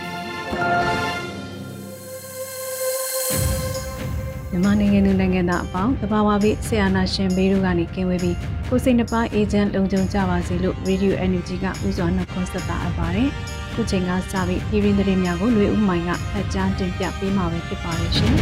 [4.49, 8.37] မြန်မာနိုင်ငံသူနိုင်ငံသားအပေါင်းတဘာဝဘေးဆရာနာရှင်ဘေးတို့ကနေကင်းဝေးပြီး
[8.69, 13.29] ကိုစိတ်နှပါအေဂျင့်လုံခြုံကြပါစေလို့ Radio Energy ကဥစွာနှုတ်ခွန်းဆက်တာအပ်ပါတယ်။
[13.73, 18.33] ခုချိန်ကစပြီးပြည်ရင်းသတင်းများကိုလွေဦးမိုင်ကဖတ်ကြားတင်ပြပေးမှာပဲဖြစ်ပါတယ်ရှင်။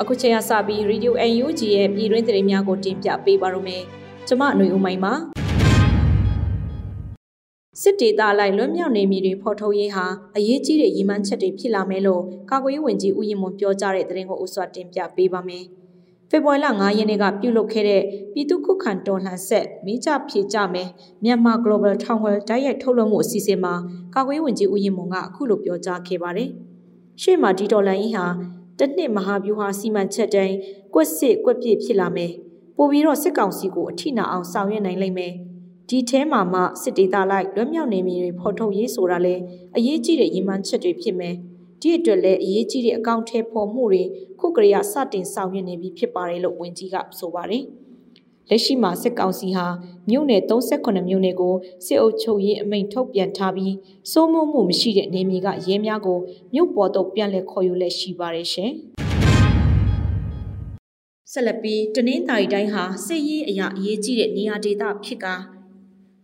[0.00, 3.82] အခုချိန်ကစပြီး Radio UNG ရဲ့ပြည်တွင်းသတင်းများကိုတင်ပြပေးပါရမယ်။
[4.28, 5.14] ကျွန်မຫນွေဦးမိုင်ပါ။
[7.82, 15.64] စစ်ဒေသလိုက်လွတ်မြောက်နေမည်တွေဖော်ထုတ်ရေးဟာအရေးကြီးတဲ့ရည်မှန်းချက်တွေဖြစ်လာမယ်လို့ကာကွယ်ရေးဝန်ကြီးဦးရင်မွန်ပြောကြားတဲ့သတင်းကိုဥစွာတင်ပြပေးပါမယ်။
[16.30, 18.02] ဖေဖော်ဝါရီလ9ရက်နေ့ကပြုလုပ်ခဲ့တဲ့
[18.32, 20.88] ပြည်သူ့ခုခံတော်လှန်ဆက်မိကြဖြေကြမယ်
[21.24, 23.74] မြန်မာ Global Town Hall တိုက်ရိုက်ထုတ်လွှင့်မှုအစီအစဉ်မှာ
[24.14, 26.50] ကာကွယ်ရေးဝန်ကြီးဦးရင်မွန်ကအခုလိုပြောကြားခဲ့ပါတယ်။
[27.22, 28.26] ရှေ့မှာဒီဒေါ်လာရင်းဟာ
[28.78, 30.56] တစ်နှစ်မဟာဗျူဟာစီမံချက်တိုင်း
[30.94, 32.32] ကွက်စစ်ကွက်ပြည့်ဖြစ်လာမယ်။
[32.76, 35.34] ပို့ပြီးတော့စစ်ကောင်စီကိုအထိနာအောင်ဆောင်ရွက်နိုင်လိမ့်မယ်။
[35.90, 39.34] ဒီထဲမှာမှစစ်ဒေသလိုက်လွတ်မြောက်နေမည်တွေဖော်ထုတ်ရေးဆိုတာလဲ
[39.76, 41.34] အရေးကြီးတဲ့ရည်မှန်းချက်တွေဖြစ်မယ်
[41.80, 44.02] ဒီအတွက်လည်းအရေးကြီးတဲ့အကောင့်ထဲပေါ်မှုတွေ
[44.40, 47.64] ခုကရိယာစတင်ဆောင်ရွက်နေပြီဖြစ်ပါတယ်လို့ဝန်ကြီးကဆိုပါတယ်
[48.48, 49.66] လက်ရှိမှာစစ်ကောင်စီဟာ
[50.10, 51.54] မြို့နယ်38မြို့နယ်ကို
[51.86, 53.74] စစ်အုပ်ချုပ်ရေးအမိန့်ထုတ်ပြန်ထားပြီး
[54.12, 56.18] စိုးမိုးမှုမရှိတဲ့နေမြေကရဲများကို
[56.54, 58.72] မြို့ပေါ်သို့ပြန်လည်ခေါ်ယူလက်ရှိပါတယ်ရှင်
[61.32, 65.34] ဆက်လက်ပြီးတနင်္သာရီတိုင်းဟာစစ်ရေးအရာအရေးကြီးတဲ့နေရာဒေသဖြစ်ကာ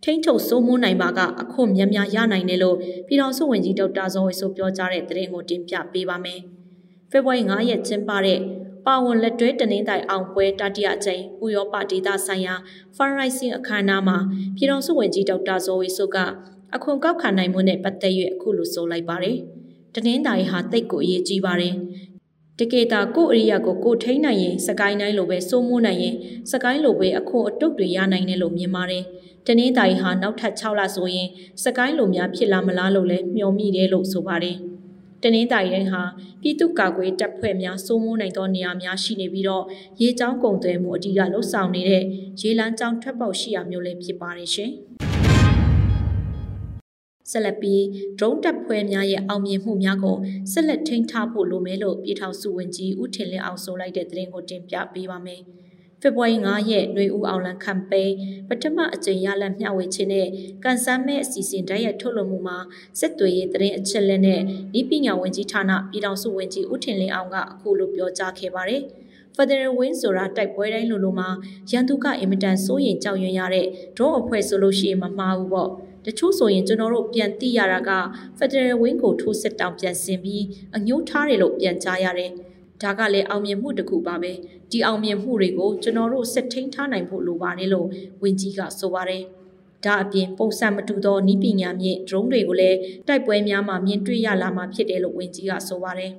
[0.03, 2.77] ထိန်းချုပ်စိုးမိုးနိုင်ပါကအခွင့်များများရနိုင်တယ်လို့
[3.07, 6.39] ပြည်တော်စုဝန်ကြီးဒေါက်တာဇော်ဝေဆိုပြောကြားတဲ့သတင်းကိုတင်ပြပေးပါမယ်။
[7.11, 8.39] ဖေဖော်ဝါရီ9ရက်ကျင်းပတဲ့
[8.87, 12.55] ပါဝင်လက်တွဲတနင်္သာရီအောင်ပွဲတတိယအကြိမ်ဥရောပဒေသဆိုင်ရာ
[12.95, 14.17] fundraising အခမ်းအနားမှာ
[14.55, 16.17] ပြည်တော်စုဝန်ကြီးဒေါက်တာဇော်ဝေဆိုက
[16.75, 19.37] အခွန်ကောက်ခံနိုင်မှုနဲ့ပတ်သက်၍အခုလိုဆိုလိုက်ပါတယ်။
[19.95, 21.73] တနင်္သာရီဟာတိတ်ကိုအရေးကြီးပါတယ်။
[22.59, 26.15] တကေတာကိုအရိယာကိုကိုထိန်းနိုင်ရင်စကိုင်းတိုင်းလိုပဲစိုးမိုးနိုင်ရင်
[26.51, 29.03] စကိုင်းလိုပဲအခွန်အတုတ်တွေရနိုင်တယ်လို့မြင်ပါတယ်။
[29.47, 31.27] တနင်္သာရီဟာနောက်ထပ်6လဆိုရင်
[31.63, 34.57] စကိုင်းလိုများဖြစ်လာမလားလို့လည်းမျှော်မိတယ်လို့ဆိုပါတယ်။
[35.23, 36.03] တနင်္သာရီတိုင်းဟာ
[36.41, 39.63] ပြည်သူ့ကာကွယ်တပ်ဖွဲ့များစိုးမိုးနိုင်သောနေရာများရှိနေပြီးတော့
[40.01, 42.03] ရေချောင်းကုန်သွယ်မှုအဓိကလှုပ်ဆောင်နေတဲ့
[42.41, 44.73] ရေလန်းချောင်းထွက်ပေါက်ရှိရာမျိုးလည်းဖြစ်ပါတယ်ရှင်။
[47.33, 47.81] ဆက်လက်ပြီး
[48.17, 50.17] drone တပ်ဖွဲ့များရဲ့အောင်မြင်မှုများကို
[50.51, 55.41] ဆက်လက်ထိန်းထားဖို့လိုမယ်လို့ပြည်ထောင်စုဝန်ကြီးဦးထင်လင်းအောင်ဆိုလိုက်တဲ့သတင်းကိုတင်ပြပေးပါမယ်။
[56.01, 58.15] ဖေဖော်ဝါရီ9ရက်ຫນွေဦးအောင်လန်ကမ်ပိန်း
[58.49, 60.27] ပထမအကြိမ်ရလမျှဝေခြင်းနဲ့
[60.63, 62.57] ကန်ဆန်းမဲ့အစီအစဉ်တိုက်ရိုက်ထုတ်လွှင့်မှုမှာ
[62.99, 64.41] စစ်သွေးရေးတရင်အချက်လက်နဲ့
[64.79, 68.83] ဤပညာဝန်ကြီးဌာနပြည်ထောင်စုဝန်ကြီးဦးထင်လင်းအောင်ကအခုလိုပြောကြားခဲ့ပါတယ်။
[69.35, 71.29] Federal Win ဆိုတာတိုက်ပွဲတိုင်းလိုလိုမှာ
[71.71, 75.71] ရန်သူကအင်မတန်စိုးရင်ကြောက်ရွံ့ရတဲ့ drone အဖွဲ့ဆိုလို့ရှိရင်မမှားဘူးပေါ့။
[76.05, 77.91] တချို့ဆိုရင်ကျွန်တော်တို့ပြန်သိရတာက
[78.37, 80.43] Federal Win ကိုထိုးစစ်တောင်ပြန်ဆင်ပြီး
[80.75, 82.31] အညှိုးထားတယ်လို့ပြန်ကြားရတယ်။
[82.83, 84.31] ဒါကလည်းအောင်မြင်မှုတစ်ခုပါပဲ
[84.71, 87.87] ဒီအောင်မြင်မှုတွေကိုကျွန်တော်တို့စစ်ထိန်ထားနိုင်ဖို့လိုပါတယ်လို့
[88.23, 89.23] ဝန်ကြီးကဆိုပါတယ်
[89.85, 92.77] ဒါအပြင်ပုံစံမတူသောနီးပညာမြင့် drone တွေကိုလည်း
[93.07, 96.11] တိုက်ပွဲများမှာမြင်တွေ့ရလာမှာဖြစ်တယ်လို့ဝန်ကြီးကဆိုပါတယ်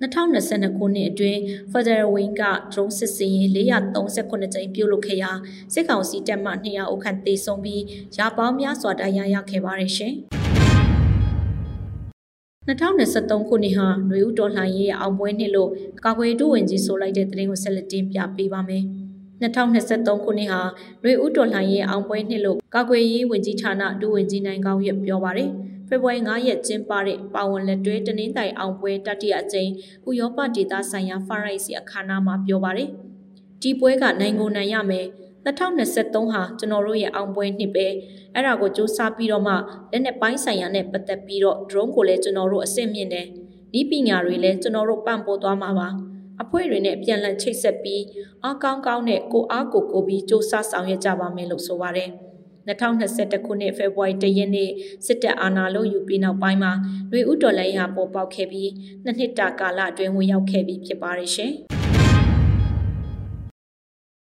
[0.00, 1.40] 2022ခုနှစ်အတွင်း
[1.72, 2.42] Federal Wing က
[2.72, 5.30] drone စစ်စင်ရင်438ကြိမ်ပြုလုပ်ခဲ့ရာ
[5.74, 7.82] စစ်ကောင်စီတပ်မှ200ဦးခန့်သေဆုံးပြီး
[8.16, 10.14] ရာပေါင်းများစွာတရားရခဲ့ပါတယ်ရှင်။
[12.68, 15.70] 2023ခုနှစ်ဟာຫນွေဦးတော်လှန်ရေးရဲ့အောင်ပွဲနှစ်လို့
[16.04, 18.84] ကာကွယ်ရေးဝန်ကြီးဆိုလိုက်တဲ့သတင်းကိုဆက်လက်တင်ပြပေးပါမယ်။
[19.42, 20.60] 2023ခုနှစ်ဟာ
[21.00, 25.50] ຫນွေဦးတော်လှန်ရေးအောင်ပွဲနှစ်လို့ကာကွယ်ရေးဝန်ကြီးဌာနဒုဝန်ကြီးနိုင်ကောင်းရပြောပါတယ်။
[25.95, 29.69] ဖေဖော်ဝါရီ9ရက်ကျင်းပတဲ့ပါဝင်လက်တွဲတနင်္သာရီအောင်ပွဲတတိယအကြိမ်
[30.07, 32.89] ဥရောပဒေသဆိုင်ရာဖရိုက်စီအခမ်းအနားမှာပြောပါတယ်။
[33.61, 35.05] ဒီပွဲကနိုင်ကိုနိုင်ရမယ်။
[35.45, 37.87] 2023ဟာကျွန်တော်တို့ရဲ့အောင်ပွဲနှစ်ပဲ
[38.33, 39.53] အဲ့ဒါကိုစူးစမ်းပြီးတော့မှ
[39.91, 43.27] လက်နဲ့ပိုင်းဆိုင်ရာနဲ့ပတ်သက်ပြီးတော့ drone ကိုလည်းကျွန်တော်တို့အဆင့်မြင့်တယ်
[43.79, 45.89] ဤပညာတွေလည်းကျွန်တော်တို့ပံ့ပိုးသွားမှာပါ
[46.41, 48.03] အဖွဲ့တွေနဲ့ပြန်လည်ချိတ်ဆက်ပြီး
[48.43, 52.09] အားကောင်းကောင်းနဲ့ကိုအားကိုကိုပြီးစူးစမ်းဆောင်ရွက်ကြပါမယ်လို့ဆိုပါတယ်
[52.67, 54.69] 2021ခုနှစ်ဖေဖော်ဝါရီလရက်နေ့
[55.05, 56.71] စစ်တပ်အာဏာလို့ယူပြီးနောက်ပိုင်းမှာ
[57.11, 58.69] နှွေဦးတော်လိုင်းရာပေါ်ပေါက်ခဲ့ပြီး
[59.03, 61.53] နှစ်နှစ်တာကာလအတွင်းဝင်ရောက်ခဲ့ပြီးဖြစ်ပါတယ်ရှင်။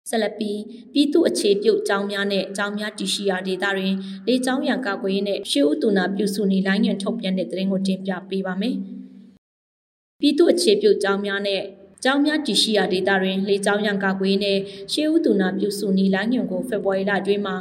[0.09, 0.59] ဆက်လက်ပြီး
[0.93, 3.93] ပြည်သူအခြေပြုတ်ကျောင်းများနဲ့ကျောင်းများတည်ရှိရာဒေသတွင်
[4.27, 8.75] လေကျောင်းရံကာကွယ်ရေးနဲ့ရှေးဦးတူနာပြုစုနေလိုင်းညွန်ထုတ်ပြန်တဲ့သတင်းကိုတင်ပြပေးပါမယ်။
[10.21, 11.61] ပြည်သူအခြေပြုတ်ကျောင်းများနဲ့
[12.03, 14.57] ကျောင်းများတည်ရှိရာဒေသတွင်လေကျောင်းရံကာကွယ်နဲ့
[14.91, 17.55] ရှေးဦးတူနာပြုစုနေလိုင်းညွန်ကိုဖေဖော်ဝါရီလအတွင်းမှာ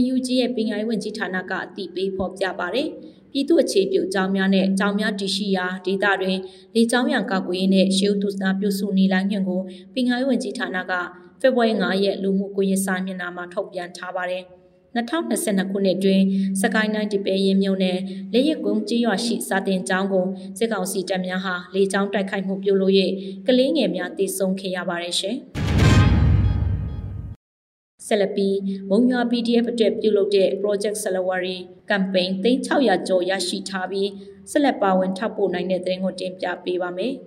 [0.00, 2.88] NUG ရဲ့ပညာရေးဝန်ကြီးဌာနကအတည်ပြုဖော်ပြပါတယ်။
[3.32, 6.38] ပြည်သူအခြေပြုကျောင်းများနဲ့ကျောင်းများတည်ရှိရာဒေသတွင်
[6.74, 9.60] လေကျောင်းရံကာကွယ်နဲ့ရှေးဦးတူနာပြုစုနေလိုင်းညွန်ကို
[9.94, 10.92] ပညာရေးဝန်ကြီးဌာနက
[11.40, 14.44] ဖေဖော်ဝါရီ9ရက်လူမှုကွန်ရက်စာမျက်နှာမှာထုတ်ပြန်ထားပါတယ်။
[14.94, 16.22] 2022ခုနှစ်တွင်
[16.60, 17.98] စကိုင်းတိုင်းဒီပဲရင်မြို့နယ်
[18.32, 20.26] လေရကုန်းကြီးရွာရှိစာတင်ကျောင်းကို
[20.58, 22.94] စစ်ကောင်စီတပ်များဟာလေကြောင်းတိုက်ခိုက်မှုပြုလုပ်၍
[23.46, 25.36] ကလေးငယ်များတေဆုံးခဲ့ရပါတယ်ရှင်။
[28.06, 28.56] ဆက်လက်ပြီး
[28.90, 31.58] မုံရွာ PDF အတွက်ပြုလုပ်တဲ့ Project Salawari
[31.90, 34.08] campaign 3600ကျော်ရရှိထားပြီး
[34.50, 37.14] ဆက်လက်ပါဝင်ထောက်ပို့နိုင်တဲ့သတင်းကိုတင်ပြပေးပါမယ်။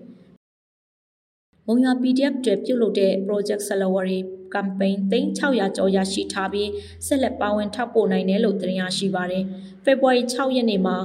[1.68, 4.20] မုံရွာ PDF တွေပြုလုပ်တဲ့ Project Salawari
[4.56, 6.70] campaign 3600ကျော်ရရှိထားပြီး
[7.06, 9.44] ဆက်လက်ပါဝင်ထောက်ပို့နိုင်တယ်လို့သတင်းရရှိပါတယ်။
[9.86, 10.98] February 6ရက်နေ့မှာ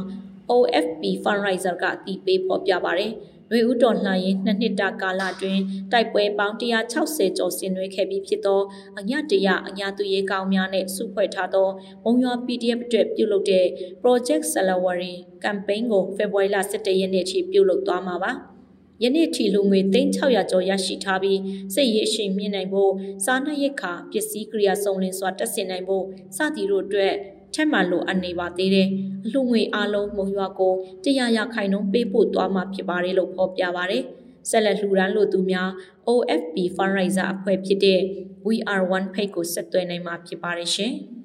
[0.50, 3.12] OFP Fundraiser ကအတည်ပြုဖော်ပြပါတယ်။
[3.52, 5.62] နှွေဦးတော်လှန်ရေးနှစ်နှစ်တာကာလအတွင်း
[5.92, 8.60] တိုက်ပွဲပေါင်း160ကျော်ဆင်နွှဲခဲ့ပြီးဖြစ်သော
[8.98, 11.68] အညတရအညာသူရေးကောင်းများနဲ့စုဖွဲ့ထားသော
[12.04, 13.66] မုံရွာ PDF အတွက်ပြုလုပ်တဲ့
[14.02, 15.14] Project Salawari
[15.44, 18.32] campaign ကို February 17ရက်နေ့ထိပြုလုပ်သွားမှာပါ။
[19.02, 21.40] ယနေ့ထိလူငွေ3600ကျော်ရရှိထားပြီး
[21.74, 22.92] စိတ်ရည်အရှိန်မြင့်နိုင်ဖို့
[23.24, 26.04] စားနပ်ရိက္ခာပစ္စည်းကိရိယာစုံလင်စွာတက်ဆင်နိုင်ဖို့
[26.36, 27.14] စသည်တို့အတွက်
[27.54, 28.88] ထက်မှန်လိုအပ်နေပါသေးတယ်။
[29.24, 30.74] အလှငွေအလုံးမုံရွာကို
[31.04, 34.02] တရားရခိုင်နှုန်းပေးပို့သွားမှာဖြစ်ပါတယ်လို့ဖော်ပြပါတယ်။
[34.50, 35.68] ဆက်လက်လှူဒန်းလို့သူများ
[36.08, 38.00] OFP Fundraiser အဖွဲ့ဖြစ်တဲ့
[38.46, 40.92] VR1 Page ကိုဆက်သွယ်နိုင်မှာဖြစ်ပါတယ်ရှင်။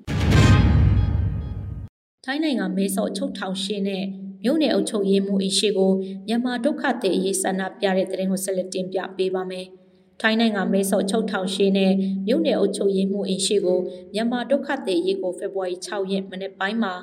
[2.25, 4.06] ထိုင်းနိုင်ငံမဲဆော့ချုပ်ထောင်ရှင်နဲ့
[4.43, 5.91] မြို့နယ်အုပ်ချုပ်ရေးမှူးအရှိကို
[6.27, 9.67] မြန်မာဒုက္ခသည်အရေးဆန္ဒပြတဲ့တဲ့ရင်ကိုဆက်လက်တင်ပြပေးပါမယ်။
[10.21, 11.93] ထိုင်းနိုင်ငံမဲဆော့ချုပ်ထောင်ရှိနဲ့
[12.27, 13.79] မြို့နယ်အုပ်ချုပ်ရေးမှူးအရှိကို
[14.13, 16.93] မြန်မာဒုက္ခသည်အရေးကိုဖေဖော်ဝါရီ6ရက်မနေ့ပိုင်းမှာ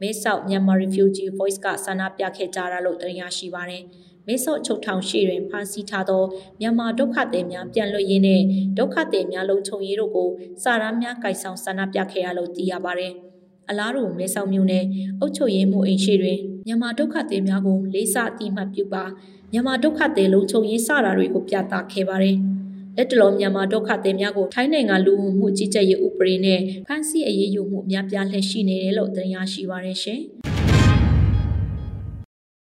[0.00, 3.82] မဲဆော့မြန်မာ Refugee Voice ကဆန္ဒပြခဲ့ကြတာလို့တင်ရရှိပါတယ်။
[4.26, 6.22] မဲဆော့ချုပ်ထောင်ရှိတွင်ဖမ်းဆီးထားသော
[6.60, 8.42] မြန်မာဒုက္ခသည်များပြန်လွှတ်ရေးနဲ့
[8.78, 10.28] ဒုက္ခသည်များလုံခြုံရေးတို့ကို
[10.62, 13.12] စာရမ်းများကိုင်ဆောင်ဆန္ဒပြခဲ့ရလို့သိရပါတယ်။
[13.70, 14.84] အလားတူမဲဆောက်မြို့နယ်
[15.20, 19.04] အုပ်ချုပ်ရေးမှုအိမ်ရှိတွင် မြန်မာဒုက္ခသည်များကိုလေးစားအတိအမှတ်ပြုပါ
[19.52, 22.36] မြန်မာဒုက္ခသည်လုံခြုံရေးစတာတွေကိုပြသခဲ့ပါတယ်။
[22.96, 30.20] လက်တလုံးမြန်မာဒုက္ခသည်များကိုထိုင်းနိုင်ငံလူမှုကြီးကြပ်ရေးဥပဒေနဲ့ဖမ်းဆီးအရေးယူမှုများပြားလှည့်ရှိနေတယ်လို့သတင်းရရှိပါရရှင်။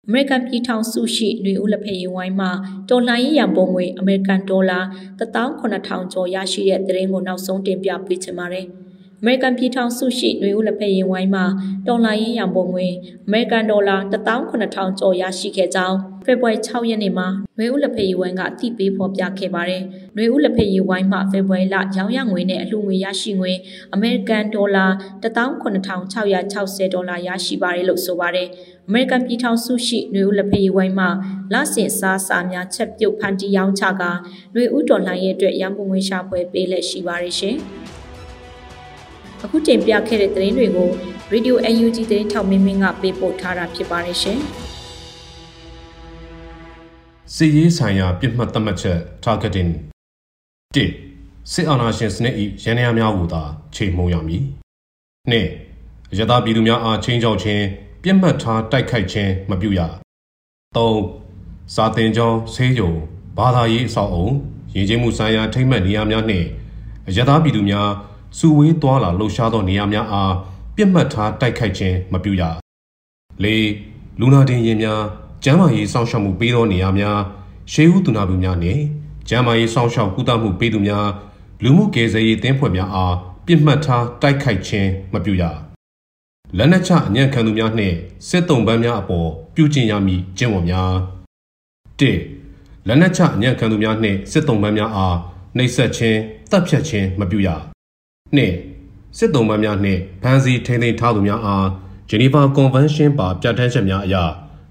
[0.08, 2.52] အမေရိကန်ပြည်ထောင်စုရှိຫນွေဦးလက်ဖက်ရည်ဝိုင်းမှာ
[2.90, 4.80] တော်လှန်ရေးရန်ပုံငွေအမေရိကန်ဒေါ်လာ
[5.20, 8.68] 18000ကျော်ရရှိတဲ့သတင်းကိုနောက်ဆုံးတင်ပြပေးချင်ပါတယ်။
[9.23, 11.45] အမေရိကန်ပြည်ထောင်စုရှိຫນွေဦးလက်ဖက်ရင်ဝိုင်းမှာ
[11.87, 12.89] တော်လိုင်းရင်ရံပုံငွေ
[13.27, 17.27] အမေရိကန်ဒေါ်လာ18000ကျော်ရရှိခဲ့ကြောင်းဖေဖော်ဝါရီ6ရက်နေ့မှာ
[17.57, 19.83] ຫນွေဦးလက်ဖက်ရည်ဝိုင်းကအသိပေးဖော်ပြခဲ့ပါတယ်။
[20.15, 23.53] ຫນွေဦးလက်ဖက်ရည်ဝိုင်းမှာဖေဖော်ဝါရီလရောင်းရငွေနဲ့အလှငွေရရှိငွေ
[23.95, 24.87] အမေရိကန်ဒေါ်လာ
[25.23, 28.49] 18660ဒေါ်လာရရှိပါတယ်လို့ဆိုပါတယ်။
[28.89, 31.09] အမေရိကန်ပြည်ထောင်စုရှိຫນွေဦးလက်ဖက်ရည်ဝိုင်းမှာ
[31.53, 34.11] လဆင်စားစာများချက်ပြုတ်ဖန်တီးရောင်းချကာ
[34.53, 37.59] ຫນွေဦးဒေါ်လာရဲ့အတွက်ရန်ပုံငွေရှာဖွေပေးလက်ရှိပါတယ်ရှင်။
[39.46, 40.90] အခုတင်ပြခဲ့တဲ့သတင်းတွေကို
[41.34, 44.38] Radio UNG သတင်းထောက်မင်းမင်းကပေးပို့ထားတာဖြစ်ပါတယ်ရှင်။
[47.34, 49.72] စီရေးဆိုင်ရာပြစ်မှတ်သတ်မှတ်ချက် targeting
[50.76, 53.44] 1စစ်အာဏာရှင်စနစ်၏ရန်ရာများကိုသာ
[53.76, 54.44] ချိန်မှုံရမည်။
[55.32, 55.34] 2
[56.18, 57.64] ရသပြည်သူများအားချင်းချောက်ခြင်း
[58.04, 59.80] ပြစ်မှတ်ထားတိုက်ခိုက်ခြင်းမပြုရ။
[60.76, 62.92] 3စာတင်ကြောင်းဆေးရုံ
[63.38, 64.28] ဘာသာရေးအဆောက်အုံ
[64.74, 66.48] ရင်းချင်းမှုဆိုင်ရာထိမ့်မှတ်နေရာများနှင့်
[67.16, 67.90] ရသပြည်သူများ
[68.38, 70.34] စုဝေးသွားလာလှုပ်ရှားသောနေရာများအား
[70.76, 72.44] ပြစ်မှတ်ထားတိုက်ခိုက်ခြင်းမပြုရ။
[73.44, 73.46] ၄
[74.20, 75.02] လူနာတင်ရင်များ
[75.44, 77.20] ကျန်းမာရေးစောင့်ရှောက်မှုပေးသောနေရာများ
[77.72, 78.82] ရှေးဦးသူနာပြုများနှင့်
[79.30, 81.08] ကျန်းမာရေးစောင့်ရှောက်ကုသမှုပေးသူများ
[81.64, 85.44] လူမှုကယ်ဆယ်ရေးတင်းဖွဲ့များအားပြစ်မှတ်ထားတိုက်ခိုက်ခြင်းမပြုရ။
[86.58, 87.96] လက်နက်ချအညံ့ခံသူများနှင့်
[88.28, 90.94] စစ်တုံးပန်းများအပေါ်ပြုကျင့်ရမည်ကျင့်ဝတ်များ
[92.00, 92.04] ၁
[92.88, 95.16] လက်နက်ချအညံ့ခံသူများနှင့်စစ်တုံးပန်းများအား
[95.58, 96.20] နှိပ်စက်ခြင်း
[96.52, 97.50] တပ်ဖြတ်ခြင်းမပြုရ။
[98.36, 98.56] နှင့်
[99.18, 101.68] စစ်တုံးပန်းများနှင့်ဖမ်းဆီးထိန်းသိမ်းထားသူများအား
[102.10, 104.16] ဂျနီဗာကွန်ဗင်းရှင်းပါပြဋ္ဌာန်းချက်များအရ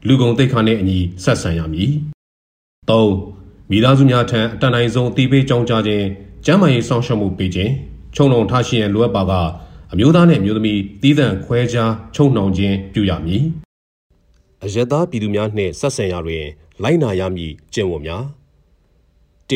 [0.07, 1.93] လူကုန်သိက္ခာနှင့်အညီဆက်ဆံရမည်။
[2.91, 3.07] ၃
[3.71, 6.07] မိသားစုများထံအတန်တိုင်းဆုံးအတိပေးကြောင်းကြားခြင်း
[6.45, 7.73] ကျန်းမာရေးဆောင်ရှောက်မှုပေးခြင်း
[8.15, 9.33] ခြုံလုံထားရှိရန်လိုအပ်ပါက
[9.93, 13.43] အမျိုးသားနှင့်အမျိုးသမီးတည်တံ့ခွဲခြားချုံနှောင်ခြင်းပြုရမည်။
[14.65, 16.45] အယက်သားပြည်သူများနှင့်ဆက်ဆံရာတွင်
[16.83, 18.25] လိုက်နာရမည်ကျင့်ဝတ်များ
[19.51, 19.53] ၁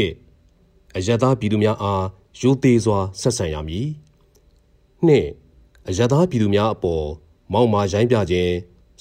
[0.96, 2.04] အယက်သားပြည်သူများအား
[2.40, 3.88] ရိုသေစွာဆက်ဆံရမည်။
[5.06, 5.28] နှင့်
[5.88, 7.06] အယသားပြည်သူများအပေါ်
[7.52, 8.52] မောက်မာရိုင်းပြခြင်း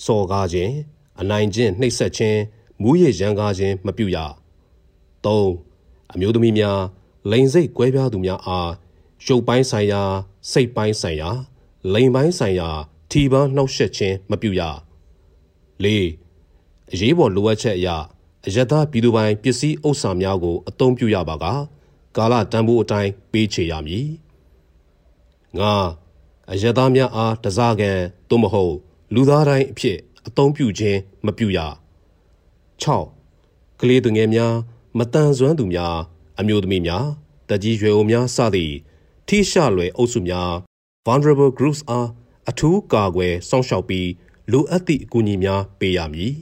[0.05, 0.73] စော်ကားခြင်း
[1.21, 2.39] အနိုင်ကျင့်နှိပ်စက်ခြင်း
[2.81, 4.17] မူးယစ်ရန်ကားခြင်းမပြုရ
[5.25, 5.45] ၃
[6.13, 6.79] အမျိုးသမီးများ
[7.31, 8.71] လိန်စိတ်ကွဲပြားသူများအား
[9.25, 10.01] ရုပ်ပိုင်းဆိုင်ရာ
[10.51, 11.29] စိတ်ပိုင်းဆိုင်ရာ
[11.93, 12.69] လိန်ပိုင်းဆိုင်ရာ
[13.11, 14.61] ထီပန်းနှောက်ယှက်ခြင်းမပြုရ
[15.83, 15.87] ၄
[16.91, 17.89] အရေးပေါ်လိုအပ်ချက်အရ
[18.45, 21.45] အယတပြည်သူပိုင်ပစ္စည်းဥစ္စာများကိုအသုံးပြုရပါက
[22.17, 24.07] ကာလတန်ဖိုးအတိုင်းပေးချေရမည်
[25.59, 25.61] ၅
[26.51, 27.91] အယတများအားတစားကံ
[28.29, 28.75] သို့မဟုတ်
[29.13, 31.59] လူသားတိုင်းအဖြစ်အသုံးပြုခြင်းမပြုရ
[32.83, 34.55] 6ကလေးသူငယ်များ
[34.97, 35.97] မတန်ဆွမ်းသူများ
[36.39, 37.05] အမျိုးသမီးများ
[37.49, 38.75] တကြီးရွယ်အိုများစသည့်
[39.27, 40.51] ထိရှလွယ်အုပ်စုများ
[41.05, 42.07] vulnerable groups အား
[42.49, 44.09] အထူးကာကွယ်စောင့်ရှောက်ပြီး
[44.51, 46.33] လိုအပ်သည့်အကူအညီများပေးရမည်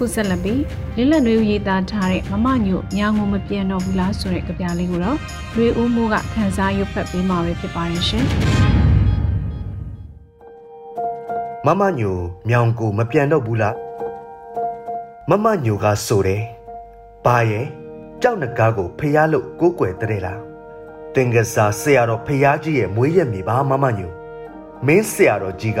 [0.00, 0.62] ခုဆက်လက်ပြီး
[0.96, 5.18] လင်းလက်တွေရေးသားထားတဲ့မမညို့ညာငုံမပြန်တော့ဘူးလားဆိုတဲ့ကြပြလေးကိုတော့
[5.56, 8.24] ရွေဦးမိုးကခန်းစားရုပ်ဖက်ပေးမှာပဲဖြစ်ပါတယ်ရှင်
[11.66, 12.16] မမညို
[12.48, 13.76] မြောင်ကိုမပြန်တော့ဘူးလား
[15.30, 16.42] မမညိုကဆိုတယ်
[17.24, 17.66] ဘာရဲ့
[18.22, 20.40] ကြောက်နကားကိုဖျားလို့ကိုးကွယ်တဲ့လား
[21.14, 24.10] တင်ကစားဆရာတော်ဖျားကြီးရဲ့မွေးရမြေပါမမညို
[24.86, 25.80] မင်းဆရာတော်ကြီးက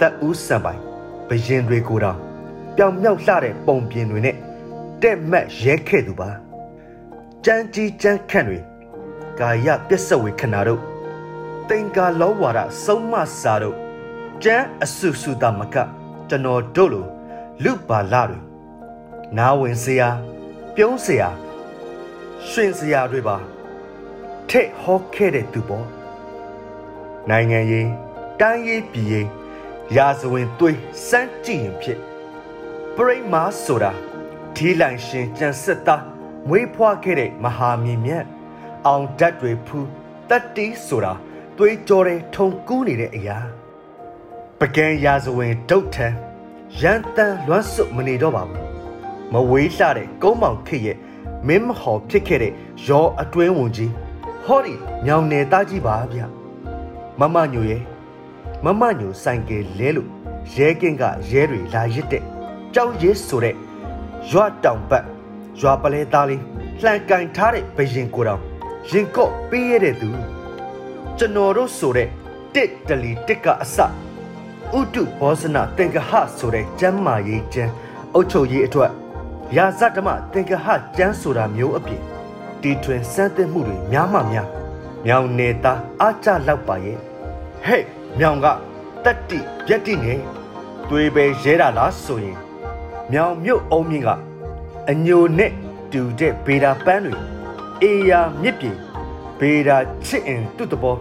[0.00, 0.80] တက်ဦးစံပိုင်
[1.28, 2.20] ဘရင်တွေကိုတောင်
[2.76, 4.36] ပြောင်မြောက်လှတဲ့ပုံပြင်တွေနဲ့
[5.02, 6.30] တဲ့မက်ရဲခဲ့သူပါ
[7.44, 8.58] ကြမ်းကြီးကြမ်းခန့်တွေ
[9.38, 10.80] ကာယပစ္စဝေခဏတို့
[11.68, 13.76] တင်္ကာလောဝါဒဆုံးမစာတို့
[14.44, 15.76] ကျမ်းအဆုစုတာမက
[16.28, 17.06] ကျွန်တော်တို့လို
[17.64, 18.38] လူပါလာတွေ
[19.36, 20.08] နားဝင်စရာ
[20.74, 21.28] ပြုံးစရာ
[22.48, 23.36] ရှင်စရာတွေပါ
[24.48, 25.86] ထက်ဟောခဲ့တဲ့သူပေါ့
[27.30, 27.88] နိုင်ငံရေး
[28.40, 29.28] တိုင်းရေးပြည်ရေး
[29.96, 30.78] ရာဇဝင်သွေး
[31.08, 31.98] စမ်းကြည့်ရင်ဖြစ်
[32.98, 33.92] ပရိမာဆိုတာ
[34.56, 36.04] ဒီလိုင်ရှင်ကျန်စစ်သား
[36.48, 38.24] မွေးဖွားခဲ့တဲ့မဟာမြင်မြတ်
[38.86, 39.88] အောင်ဓာတ်တွေဖူး
[40.28, 41.12] တတ်တီးဆိုတာ
[41.56, 43.38] သွေးကြောတဲ့ထုံကူးနေတဲ့အရာ
[44.58, 46.08] ပကံရာဇဝင်ဒုတ်ထံ
[46.80, 48.62] ရန်တန်လွမ်းစွမနေတော့ပါဘူး
[49.32, 50.96] မဝေးလှတဲ့ကုန်းမောင်ခေရဲ့
[51.46, 52.52] မင်းမဟော်ဖြစ်ခဲ့တဲ့
[52.88, 53.92] ရောအတွင်းဝင်ကြီး
[54.44, 54.74] ဟောဒီ
[55.06, 56.20] ညောင်နယ်သားကြီးပါဗျ
[57.20, 57.82] မမညိုရဲ့
[58.64, 60.10] မမညိုဆိုင်ကယ်လဲလို့
[60.54, 62.33] ရဲကင်းကရဲတွေလာရစ်တဲ့
[62.74, 63.54] ကြောင်ရဲဆိုတဲ့
[64.30, 65.04] ရွာတောင်ပတ်
[65.60, 66.42] ရွာပလဲသားလေး
[66.82, 68.42] လှန်ကန်ထားတဲ့ဘရင်ကိုတောင်
[68.90, 70.08] ရင်ကော့ပေးရတဲ့သူ
[71.18, 72.08] ကျွန်တော်တို့ဆိုတဲ့
[72.54, 73.76] တစ်တလီတစ်ကအစ
[74.78, 77.72] ဥတုဘောဇနာသင်္ကဟဆိုတဲ့ကျမ်းမာရေးကျမ်း
[78.14, 78.92] အုတ်ချုပ်ရေးအတွက်
[79.56, 80.66] ရာဇဓမ္မသင်္ကဟ
[80.96, 82.02] ကျမ်းဆိုတာမျိုးအပြင်
[82.62, 84.48] တီထွင်စမ်းသစ်မှုတွေများမှများ
[85.06, 86.98] မြောင်နေသားအားကြလောက်ပါရဲ့
[87.64, 87.84] ဟဲ့
[88.18, 88.46] မြောင်က
[89.04, 90.18] တက်တိပြက်တိနဲ့
[90.88, 92.43] သွေးပဲရဲတာလားဆိုရင်
[93.12, 94.08] မြောင်မြုပ်အုံးမြင့်က
[94.90, 95.52] အညိုနဲ့
[95.92, 97.14] တူတဲ့ဗေဒာပန်းတွေ
[97.82, 98.72] အေယာမြစ်ပြေ
[99.38, 100.96] ဗေဒာချစ်အင်သူ့တဘော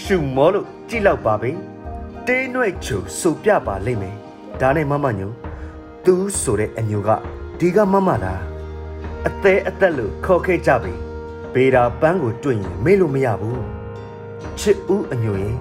[0.00, 1.50] ရှုမောလို့ကြည့်လောက်ပါပဲ
[2.26, 4.16] တေးနှွဲ့ချူစုပြပါလိမ့်မယ်
[4.60, 5.32] ဒါနဲ့မမညို
[6.04, 7.10] သူဆိုတဲ့အညိုက
[7.58, 8.42] ဒီကမမလား
[9.26, 10.94] အသေးအသက်လို့ခေါ်ခဲ့ကြပြီ
[11.54, 13.64] ဗေဒာပန်းကိုတွေ့ရင်မေ့လို့မရဘူး
[14.58, 15.56] ချစ်ဦးအညိုရင်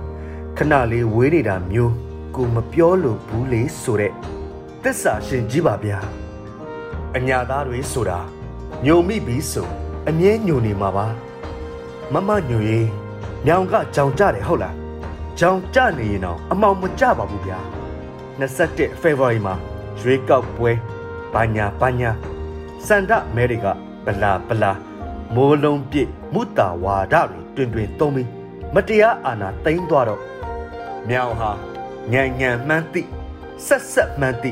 [0.57, 1.93] ခဏလေးဝေးနေတာမျိုး
[2.35, 4.13] ကိုမပြောလို့ဘူးလေဆိုတဲ့
[4.87, 5.99] တစ္ဆာရှင်ကြီးပါဗျာ
[7.15, 8.19] အညာသားတွေဆိုတာ
[8.85, 9.67] ညုံမိပြီဆို
[10.09, 11.05] အမြဲညုံနေမှာပါ
[12.13, 12.89] မမညိုရေး
[13.47, 14.75] ညောင်ကကြောင်ကြတယ်ဟုတ်လား
[15.39, 17.59] ကြောင်ကြနေရင်တော့အမောင်မကြပါဘူးဗျာ
[18.39, 19.55] 21 February မှာ
[19.99, 20.71] ရွေးကောက်ပွဲ
[21.33, 22.11] ဘာညာဘာညာ
[22.87, 23.65] စန္ဒအမေရိက
[24.05, 24.71] ဗလာဗလာ
[25.35, 27.15] မိုးလုံးပြည့်မုတာဝါဒ
[27.55, 28.29] တွေတွင်တွင်သုံးပြီး
[28.73, 30.21] မတရားအာဏာသိမ်းသွားတော့
[31.09, 31.51] မြောင်ဟာ
[32.11, 33.01] ညံညံမှန်းသိ
[33.65, 34.51] ဆက်ဆက်မှန်းသိ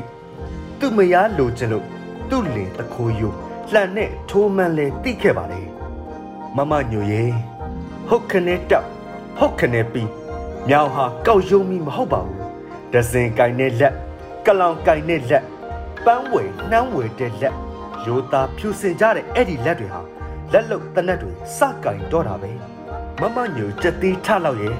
[0.84, 1.86] သူ့မယားလိုချင်လို့
[2.30, 3.28] သူ့လင်တခိုးယူ
[3.72, 5.62] လှန်နဲ့ထိုးမှန်းလဲသိခဲ့ပါလေ
[6.56, 7.22] မမညိုရေ
[8.08, 8.88] ဟုတ်ခနဲ့တောက်
[9.38, 10.10] ဟုတ်ခနဲ့ပြီး
[10.68, 12.38] မြောင်ဟာကောက်ယုံမိမဟုတ်ပါဘူး
[12.92, 13.94] ဒဇင်ကင်နဲ့လက်
[14.46, 15.44] ကလောင်ကင်နဲ့လက်
[16.04, 17.54] ပန်းဝယ်နှမ်းဝယ်တဲ့လက်
[18.06, 20.00] ရိုးသားဖြူစင်ကြတဲ့အဲ့ဒီလက်တွေဟာ
[20.52, 22.52] လက်လုံတနက်တွေစကင်တော့တာပဲ
[23.20, 24.76] မမညိုကြက်သေးထလောက်ရဲ့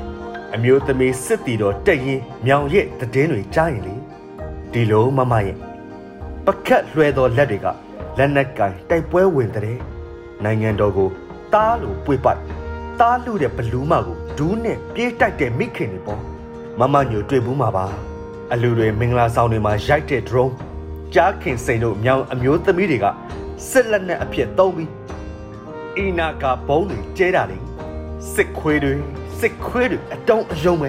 [0.55, 3.95] အမျိုးသမီးစစ်တီတော်တက်ရင်မြောင်ရဲ့တည်င်းတွေကြားရင်လေ
[4.73, 5.72] ဒီလိုမမရဲ့
[6.47, 7.67] ပကတ်လွှဲသောလက်တွေက
[8.19, 9.79] လက်နက်ကင်တိုက်ပွဲဝင်တဲ့
[10.45, 11.09] နိုင်ငံတော်ကို
[11.55, 12.41] တားလို့ပွေပိုက်
[13.01, 16.21] တားလူတဲ့ဘလူးမကိုဒူးနဲ့ပြေးတိုက်တဲ့မိခင်တွေပေါ့
[16.79, 17.85] မမညိုတွေ့ဘူးမှာပါ
[18.53, 20.53] အလူတွေမင်္ဂလာဆောင်တွေမှာရိုက်တဲ့ drone
[21.15, 23.07] ကြားခင်စိန်တို့မြောင်အမျိုးသမီးတွေက
[23.71, 24.91] စစ်လက်နက်အဖြစ်သုံးပြီး
[25.97, 27.59] အီနာကာဘုံတွေကျဲတာလေ
[28.35, 28.95] စစ်ခွေးတွေ
[29.41, 30.89] စစ်ခွေးတွေအတုံးအယုံပဲ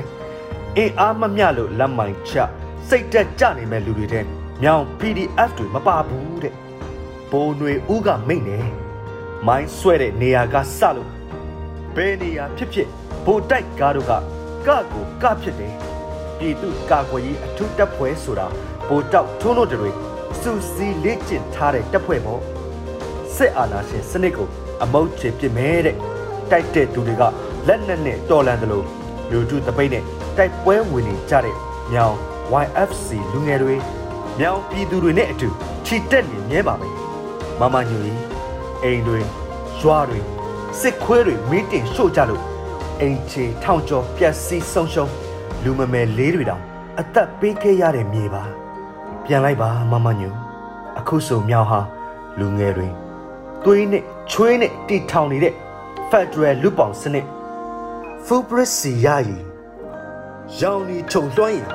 [0.77, 2.35] အင်အားမမျှလို့လက်မိုင်ချ
[2.87, 6.55] စိတ်တက်ကြနေမဲ့လူတွေတဲ့ မြောင် PDF တွေမပါဘူးတဲ့
[7.31, 8.59] ဘိုးຫນွေဦးကမိတ်နေ
[9.47, 11.09] မိုင်းဆွဲတဲ့နေရာကစလို့
[11.95, 12.87] ဘယ်နေရာဖြစ်ဖြစ်
[13.25, 14.15] ဗိုလ်တိုက်ကားတို့ကက
[14.67, 15.73] ကိုကဖြစ်တယ်
[16.37, 18.47] ပြည်သူကာကွယ်ရေးအထူးတပ်ဖွဲ့ဆိုတာ
[18.87, 19.91] ဗိုလ်တောက်ထုံးတို့တွေ
[20.41, 22.41] စူစီလေ့ကျင့်ထားတဲ့တပ်ဖွဲ့ပေါ့
[23.35, 24.47] စစ်အာဏာရှင်စနစ်ကို
[24.83, 25.97] အမုတ်ချေပစ်မဲတဲ့
[26.51, 27.23] တိုက်တဲ့သူတွေက
[27.67, 28.85] လက်နက်နဲ့တော်လန်တယ်လို့
[29.31, 30.03] လူထုတပိတ်နဲ့
[30.37, 31.55] တိုက်ပွဲဝင်နေကြတဲ့
[31.91, 32.15] မြောင်
[32.63, 33.75] YFC လူငယ်တွေ
[34.39, 35.49] မြောင်ပြည်သူတွေနဲ့အတူ
[35.85, 36.95] ခြိတက်နေမြဲပါမယ်
[37.59, 38.19] မမညူကြီး
[38.83, 39.19] အိမ်တွေ
[39.79, 40.19] ရွာတွေ
[40.79, 42.43] စစ်ခွေးတွေမီးတင်ရှို့ကြလို့
[43.01, 45.11] အိမ်ချေထောင်ကျော်ပျက်စီးဆုံးရှုံး
[45.63, 46.63] လူမမယ်လေးတွေတောင်
[46.99, 48.43] အသက်ပေးခဲ့ရတဲ့မြေပါ
[49.25, 50.29] ပြန်လိုက်ပါမမညူ
[50.99, 51.79] အခုဆိုမြောင်ဟာ
[52.39, 52.87] လူငယ်တွေ
[53.63, 55.53] သွေးနဲ့ချွေးနဲ့တီထောင်နေတဲ့
[56.09, 57.27] Federal လူပောင်စနစ်
[58.25, 59.41] Full Press စီရည်
[60.59, 61.67] ရောင်ဒီခြုံလွှမ်းရင်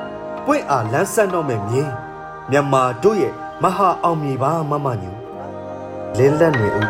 [0.46, 1.82] ပွင့်အားလန်းဆန်းတော့မယ်မြေ
[2.50, 5.10] မြန်မာတို့ရဲ့မဟာအောင်မြေပါမမညူ
[6.16, 6.86] လင်းလက်တွေဦး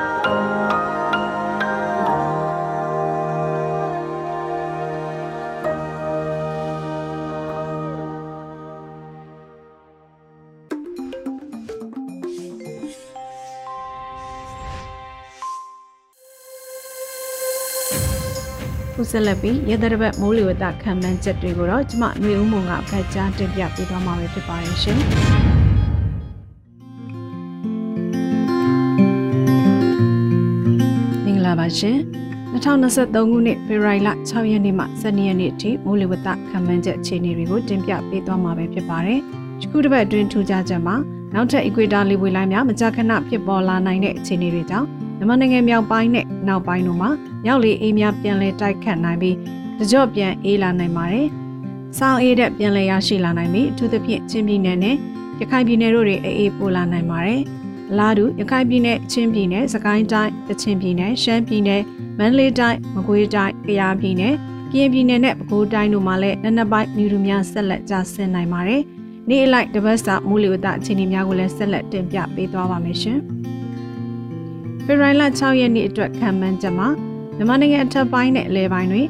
[19.00, 24.98] ခုဆက်လက်ပြီးရသရဘတ်မိုးလေဝသခံမှန်းချက်တွေကိုတော့ကျမຫນွေဦးမုံကဖတ်ကြားတင်ပြပေးသွားမှာပဲဖြစ်ပါတယ်ရှင်။
[31.78, 31.98] ရှင်။
[32.52, 39.20] 2023ခုနှစ်ဖေဖော်ဝါရီလ6ရက်နေ့မှ12ရက်နေ့အထိမိုးလေဝသခံမှန်းချက်အခြေအနေတွေကိုတင်ပြပေးသွားမှာပဲဖြစ်ပါတယ်။
[39.60, 40.96] ဒီခုတစ်ပတ်အတွင်းထူးခြားချက်မှာ
[41.34, 44.86] နောက်ထပ် equator လေပွေလိုင်းများမကြာခဏဖြစ်ပေါ်လာနိုင်တဲ့အခြေအနေတွေကြောင့်
[45.18, 47.10] မြန်မာနိုင်ငံမြောက်ပိုင်းနဲ့နောက်ပိုင်းတို့မှာ
[47.44, 49.36] မြောက်လေအေးများပြန်လည်တိုက်ခတ်နိုင်ပြီး
[49.78, 51.26] တကြော့ပြန်အေးလာနိုင်ပါတယ်။
[51.98, 54.96] ဆောင်းအေးတဲ့ပြန်လည်ရရှိလာနိုင်ပြီးအထူးသဖြင့်ချင်းပြည်နယ်နဲ့
[55.40, 57.42] ရခိုင်ပြည်နယ်တို့တွေအေးအေးပိုလာနိုင်ပါတယ်။
[57.92, 61.82] အလားတူရခိုင်ပြည်နယ်ချင်းပြည်နယ်စကိုင်းတိုင်းကချင်ပြည်နယ်ရှမ်းပြည်နယ်
[62.18, 64.34] မန္တလေးတိုင်းမကွေးတိုင်းကယားပြည်နယ်
[64.72, 68.82] ကရင်ပြည်နယ်နဲ့ပဲခူးတိုင်းတို့မှာလည်းနနက်ပိုင်းမြူတူများဆက်လက်ကျဆင်းနိုင်ပါတယ်။
[69.28, 73.18] နေ့အလိုက်တပတ်စာမူလီဝတအခြေအနေများကိုလည်းဆက်လက်တင်ပြပေးသွားပါမယ်ရှင်။
[74.84, 76.88] ဖေဖော်ဝါရီလ6ရက်နေ့အတွက်ခံမှန်းချက်မှာ
[77.36, 79.02] မြန်မာနိုင်ငံအထက်ပိုင်းနဲ့အလဲပိုင်းတွေ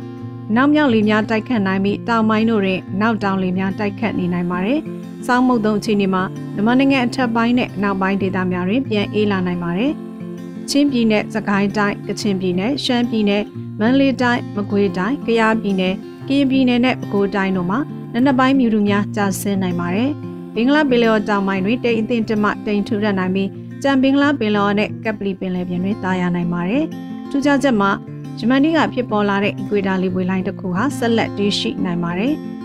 [0.56, 4.80] နောက်မြောက်လေများတိုက်ခတ်နိုင်ပြီးတောင်ပိုင်းတို့တွင်နောက်တောင်လေများတိုက်ခတ်နေနိုင်ပါတယ်။
[5.26, 6.22] စောင်းမုတ်သုံးအခြေအနေမှာ
[6.54, 9.92] မြန်မာနိုင်ငံအထက်ပိုင်းနဲ့နောက်ပိုင်းဒေသများတွင်ပြန်အေးလာနိုင်ပါတယ်။
[10.70, 13.42] ချင်းပြည်နယ်၊စကိုင်းတိုင်း၊ကချင်ပြည်နယ်၊ရှမ်းပြည်နယ်၊
[13.80, 15.94] မန္တလေးတိုင်း၊မကွေးတိုင်း၊ကယားပြည်နယ်၊
[16.28, 17.78] ကရင်ပြည်နယ်နဲ့ပဲခူးတိုင်းတို့မှာ
[18.12, 20.10] နနက်ပိုင်းမြူတူများကျဆင်းနိုင်ပါတယ်။
[20.54, 23.48] ဘင်္ဂလားပင်လယ်အော်တောင်ပိုင်းတွင်တိမ်အထင်တမတိမ်ထူရနိုင်ပြီး
[23.82, 26.84] ကြံဘင်္ဂလားပင်လယ်အော်နဲ့ကပလီပင်လယ်ပြင်တွင်တာယာနိုင်ပါတယ်။
[27.30, 27.90] ထူးခြားချက်မှာ
[28.38, 32.34] ဂျမနီကဖြစ်ပေါ်လာတဲ့အီကွေတာလီပွေလိုင်းတစ်ခုဟာဆက်လက်တည်ရှိနိုင်ပါတယ်။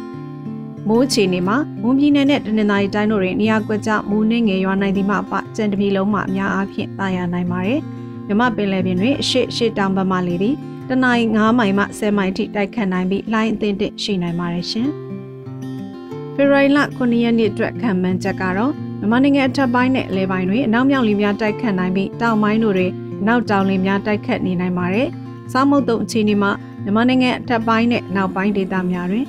[0.89, 7.80] မိုးချီနေမှာမွန်ပြည်နယ်နဲ့တနင်္သာရီတိုင်းတို့တွင်နေရာကွက်ကြားမိုးနှင်းငယ်ရွာနိုင်သည့်မှပကြံတပီလုံးမှအများအားဖြင့်တာယာနိုင်ပါတယ်။
[8.28, 10.56] မြမပင်လယ်ပြင်တွင်အရှိရှိတောင်ဘက်မှလေသည်
[10.89, 14.88] တနင်္ဂနွေ9မိုင်မှ10မိုင်ထိတိုက်ခတ်နိုင်ပြီးလိုင်းအသင့်တင့်ရှိနိုင်ပါတယ်ရှင်။
[16.36, 22.91] ဖေဖော်ဝါရီလ9ရက်နေ့အတွက်ခံမှန်းချက်ကတော့မြန်မာနိုင်ငံအထက်ပိုင်းနဲ့အလဲပိုင်းတွင်အနောက်မြောက်လေများတိုက်ခတ်နိုင်ပြီးတောင်ပိုင်းတို့တွင်
[23.28, 25.08] နောက်တောင်လေများတိုက်ခတ်နေနိုင်ပါတယ်။
[25.52, 26.52] စားမုတ်တုံအခြေအနေမှာ
[26.84, 29.26] မြန်မာနိုင်ငံအထက်ပိုင်းနဲ့နောက်ပိုင်းဒေသများတွင်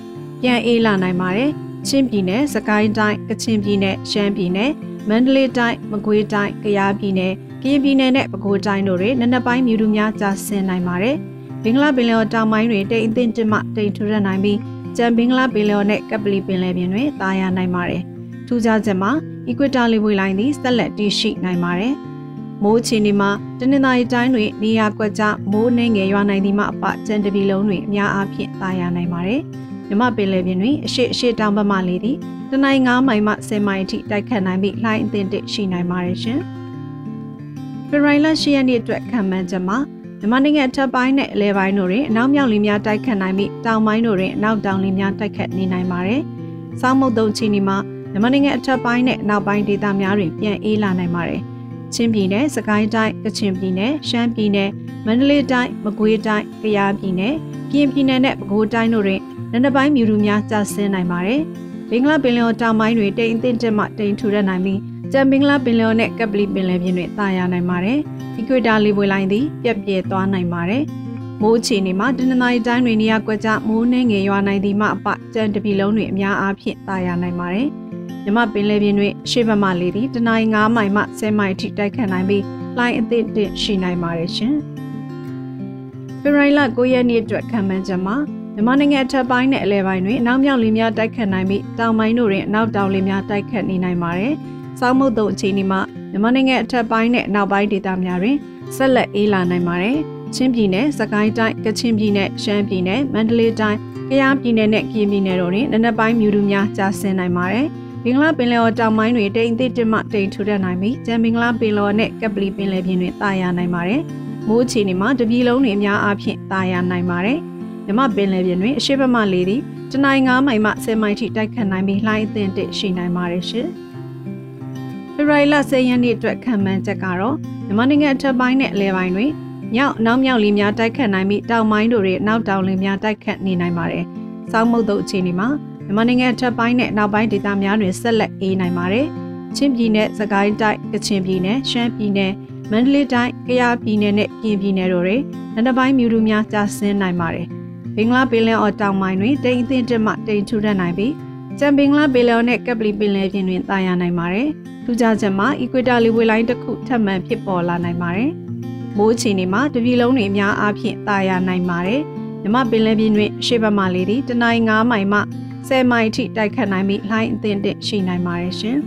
[0.46, 1.50] ပြန်အေးလာနိုင်ပါတယ်။
[1.88, 4.70] ချင်းပြည်နယ်၊စကိုင်းတိုင်း၊ကချင်ပြည်နယ်၊ရှမ်းပြည်နယ်၊
[5.08, 11.16] မန္တလေးတိုင်း၊မကွေးတိုင်း၊ကယားပြည်နယ်၊ကရင်ပြည်နယ်နဲ့ပဲခူးတိုင်းတို့တွင်နနက်ပိုင်းမြူတူများကျဆင်းနိုင်ပါတယ်။
[11.62, 14.58] ဘင်္ဂလားပင်လယ်တောင်ပိုင်းတွင်တိမ်အထင်တင်မှတိမ်ထူရနိုင်ပြီး
[14.96, 18.02] ကြံဘင်္ဂလားပင်လယ်နဲ့ကပလီပင်လယ်ပြင်တွင်တာယာနိုင်ပါတယ်။
[18.46, 19.10] ထူးခြားချက်မှာ
[19.48, 21.94] Equator လေပွေလိုင်းသည်ဆက်လက်တည်ရှိနိုင်ပါတယ်။
[22.62, 29.42] မိုးချီနေမှာတနင်္သာရီတိုင်းတွင်နေရာကွက်ကြားမိုးနှင်းငယ်ရွာနိုင်သည်မှအပကြံတပီလုံးတွင်အများအားဖြင့်သာယာနိုင်ပါတယ်။
[29.88, 32.16] မြမပင်လယ်ပြင်တွင်အရှိအရှိတောင်ဘက်မှလေသည်
[32.50, 36.40] တနင်္ဂနွေ9မိုင်မှ10မိုင်အထိတိုက်ခတ်နိုင်ပြီးလှိုင်းအသင့်တရှိနိုင်ပါတယ်ရှင်။
[37.88, 39.78] ဖေရိုင်လ10ရက်နေ့အတွက်ခံမှန်းချက်မှာ
[40.18, 46.20] မြန်မာနိုင်ငံအထက်ပိုင်းနဲ့အလဲပိုင်းတို့တွင်အနောက်မြောက်လေများတိုက်ခတ်နိုင်ပြီးတောင်ပိုင်းတို့တွင်အနောက်တောင်လေများတိုက်ခတ်နေနိုင်ပါတယ်။
[46.80, 47.76] စောင်းမုတ်တုံချီနီမှာ
[48.12, 51.40] မြန်မာနိုင်ငံအထက်ပိုင်းနဲ့နောက်ပိုင်းဒေသများတွင်ပြန်အေးလာနိုင်ပါတယ်။
[51.94, 54.70] ချင်းပြည်နယ်၊စကိုင်းတိုင်း၊ကချင်ပြည်နယ်၊ရှမ်းပြည်နယ်၊
[55.06, 57.34] မန္တလေးတိုင်း၊မကွေးတိုင်း၊ကယားပြည်နယ်၊
[57.70, 59.20] ကရင်ပြည်နယ်နဲ့ပဲခူးတိုင်းတို့တွင်
[59.54, 61.40] နနပိုင်းမြူတူများကျဆင်းနိုင်ပါတယ်။
[61.90, 64.80] ဘင်္ဂလားပင်လယ်တောင်ပိုင်းတွင်တိမ်အထင်တက်မှတိမ်ထူရနိုင်ပြီး
[65.12, 67.98] ကြံဘင်္ဂလားပင်လယ်နဲ့ကပလီပင်လယ်ပြင်တွင်တာယာနိုင်ပါတယ်။
[68.36, 70.82] အီကွေတာလေပွေလိုင်းသည်ပြက်ပြဲသွားနိုင်ပါတယ်။
[71.42, 77.68] မိုးအခြေအနေမှာတနင်္သာရီတိုင်းတွင်နေရာကွက်ကြားမိုးနှင်းငယ်ရွာနိုင်သည်မှအပကြံတပီလုံးတွင်အများအားဖြင့်တာယာနိုင်ပါတယ်။
[78.24, 82.44] မြမပင်လယ်ပြင်တွင်ရှေ့ဘက်မှလေသည်တနင်္ဂနွေ9မိုင်မှ10မိုင်ထိတိုက်ခတ်နိုင်ပြီး
[82.78, 84.54] လိုင်းအသင့်တင့်ရှိနိုင်ပါတယ်ရှင်။
[86.20, 88.16] ဖေဖော်ဝါရီလ9ရက်နေ့အတွက်ခံမှန်းချက်မှာ
[88.54, 94.34] မြန်မာနိုင်ငံအထက်ပိုင်းနဲ့အလဲပိုင်းတွင်အနောက်မြောက်လေများတိုက်ခတ်နိုင်ပြီးတောင်ပိုင်းတို့တွင်အနောက်တောင်လေများတိုက်ခတ်နေနိုင်ပါတယ်။
[94.80, 98.36] စောင်းမုတ်တုံအခြေအနေမှာမြန်မာနိုင်ငံအထက်ပိုင်းနဲ့အနောက်ပိုင်းဒေသများတွင်
[98.76, 99.96] ဆက်လက်အေးလာနိုင်ပါတယ်။
[100.34, 103.78] ချင်းပြည်နယ်စကိုင်းတိုင်းကချင်ပြည်နယ်ရှမ်းပြည်နယ်မန္တလေးတိုင်း
[104.10, 107.66] ကယားပြည်နယ်နဲ့ကရင်ပြည်နယ်တို့တွင်နနက်ပိုင်းမြူတူများကြာဆင်းနိုင်ပါတယ်။
[108.04, 114.00] ဘင်္ဂလားပင်လယ်ော်တောင်ပိုင်းတွင်တိမ်အသစ်တစ်မှတိမ်ထူထပ်နိုင်ပြီးကျန်ဘင်္ဂလားပင်လယ်ော်နဲ့ကပလီပင်လယ်ပြင်တွင်တာယာနိုင်ပါတယ်။
[114.48, 117.38] မိုးအခြေအနေမှာတပြည်လုံးတွင်အများအားဖြင့်တာယာနိုင်ပါတယ်။
[117.86, 119.60] မြမပင်လယ်ပြင်တွင်အရှိဘမလေသည်
[119.92, 123.68] တနိုင်း9မိုင်မှ10မိုင်ထိတိုက်ခတ်နိုင်ပြီးလှိုင်းအသင့်တစ်ရှိနိုင်ပါတယ်ရှင်။
[125.14, 129.30] ဖေဖော်ဝါရီလ10ရက်နေ့အတွက်ခံမှန်းချက်ကတော့မြန်မာနိုင်ငံအထက်ပိုင်းနဲ့အလယ်ပိုင်းတွင်
[129.74, 134.04] မြောက်နောက်မြောက်လေများတိုက်ခတ်နိုင်ပြီးတောင်ပိုင်းတို့ရဲ့နောက်တောင်လေများတိုက်ခတ်နေနိုင်ပါတယ်။
[134.52, 135.48] စောင်းမုတ်တုပ်အခြေအနေမှာ
[135.86, 139.06] မြန်မာနိုင်ငံအထက်ပိုင်းနဲ့နောက်ပိုင်းဒေသများတွင်ဆက်လက်အေးနိုင်ပါတယ်။
[139.56, 142.32] ချင်းပြည်နယ်၊စကိုင်းတိုင်း၊ကချင်ပြည်နယ်၊ရှမ်းပြည်နယ်၊
[142.70, 145.22] မန္တလေးတိုင်း၊ကယားပြည်နယ်နဲ့ပြင်ပြည်နယ်တို့တွင်
[145.54, 147.48] နောက်ပိုင်းမြူတူများကျဆင်းနိုင်ပါတယ်။
[147.96, 151.12] ဘင်္ဂလားပင်လယ်အော်တောင်ပိုင်းတွင်တိမ်အထင်တက်မှတိမ်ထူထပ်နိုင်ပြီး
[151.58, 154.48] ကျန်ဘင်္ဂလားပင်လယ်အော်နဲ့ကပလီပင်လယ်ပြင်တွင်တာယာနိုင်ပါတယ်။
[154.84, 158.30] ထူးခြားချက်မှာအီကွေတာလီဝေလိုင်းတစ်ခုထပ်မံဖြစ်ပေါ်လာနိုင်ပါတယ်။
[158.96, 162.00] မိုးအခြေအနေမှာတပြည်လုံးတွင်အများအားဖြင့်တာယာနိုင်ပါတယ်။
[162.42, 165.20] မြမပင်လယ်ပြင်တွင်ရှေ့ဘက်မှလေသည်တနိုင်း9မိုင်မှ
[165.58, 168.78] 10မိုင်ထိတိုက်ခတ်နိုင်ပြီးလှိုင်းအသင့်တစ်ရှိနိုင်ပါတယ်ရှင်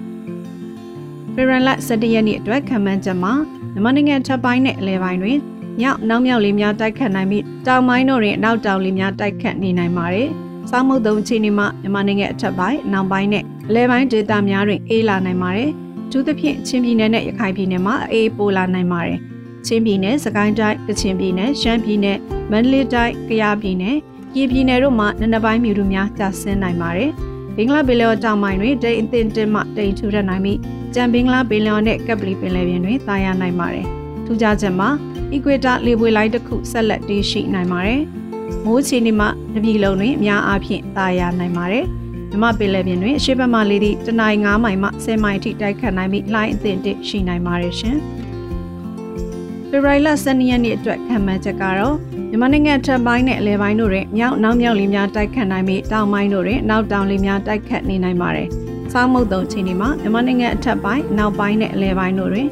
[1.34, 3.34] ။ဖေရန်လက်17ရက်နေ့အတွက်ခံမှန်းချက်မှာ
[3.74, 5.38] မြန်မာနိုင်ငံထပ်ပိုင်းနဲ့အလဲပိုင်းတွင်
[5.80, 10.30] မြောက်နောက်မြောက်လေးများတိုက်ခတ်နိုင်ပြီးတောင်ပိုင်းတို့တွင်နောက်တောင်လေးများတိုက်ခတ်နေနိုင်ပါတယ်။
[10.70, 15.70] စောင်းမုတ်တုံအခြေအနေမှာမြန်မာနိုင်ငံအထက်ပိုင်းနောက်ပိုင်းနဲ့အလဲပိုင်းဒေသများတွင်အေးလာနိုင်ပါတယ်။
[16.12, 19.18] သူသဖြင့်ချင်းပြည်နယ်နဲ့ရခိုင်ပြည်နယ်မှာအေးပိုလာနိုင်ပါတယ်။
[19.66, 22.18] ချင်းပြည်နယ်၊စကိုင်းတိုင်း၊ကချင်ပြည်နယ်၊ရှမ်းပြည်နယ်၊
[22.52, 23.96] မန္တလေးတိုင်း၊ကယားပြည်နယ်၊
[24.34, 27.12] ပြည်ပြည်နယ်တို့မှာနနပိုင်းမြူတူများကျဆင်းနိုင်ပါတယ်။
[27.56, 30.60] ဘင်္ဂလားပင်လယ်တောင်ပိုင်းတွင်တိမ်အထင်တင်မှတိမ်ထူထပ်နိုင်ပြီး
[30.96, 33.88] ကြံဘင်္ဂလားပင်လယ်နဲ့ကပ်ပလီပင်လယ်ပြင်တွင်တာယာနိုင်ပါတယ်။
[34.28, 34.90] ထူးခြားချက်မှာ
[35.34, 38.02] အီကွေတာလေပွေလိုင်းတစ်ခုဆက်လက်တည်ရှိနိုင်ပါတယ်။
[38.66, 41.86] မိုးချီနေမှတပြည်လုံးတွင်အများအားဖြင့်တာယာနိုင်ပါတယ်။
[42.32, 47.98] မြမပင်လယ်ပြင်တွင်အရှိတ်ဘက်မှလေးသည့်တနင်္ဂနွေ9မိုင်မှ10မိုင်ထိတိုက်ခတ်နိုင်ပြီးလှိုင်းအသင့်တစ်ရှိနိုင်ပါတယ်ရှင်။
[49.70, 51.96] ဖေဖော်ဝါရီလ12ရက်နေ့အတွက်ခံမှန်းချက်ကတော့
[52.30, 58.48] မြန်မာနိုင်ငံထပ်ပိုင်းနဲ့အလဲပိုင်းတို့တွင်မြောက်နောက်မြောက်လေးများတိုက်ခတ်နိုင်ပြီးတောင်ပိုင်းတို့တွင်နောက်တောင်လေးများတိုက်ခတ်နေနိုင်ပါတယ်။
[58.94, 62.48] စောင်းမုတ်တုံချိန်ဒီမှာမြန်မာနိုင်ငံအထက်ပိုင်းနောက်ပိုင်းနဲ့အလဲပိုင်းတို့တွင်